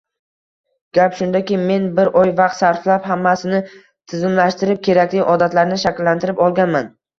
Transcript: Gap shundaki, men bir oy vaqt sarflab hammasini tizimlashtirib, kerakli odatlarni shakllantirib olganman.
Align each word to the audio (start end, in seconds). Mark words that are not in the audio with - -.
Gap 0.97 1.17
shundaki, 1.19 1.59
men 1.71 1.85
bir 1.99 2.09
oy 2.21 2.31
vaqt 2.39 2.57
sarflab 2.61 3.05
hammasini 3.11 3.61
tizimlashtirib, 3.75 4.83
kerakli 4.91 5.25
odatlarni 5.37 5.81
shakllantirib 5.87 6.45
olganman. 6.51 6.93